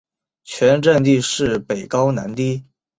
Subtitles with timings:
[0.43, 2.65] 全镇地势北高南低。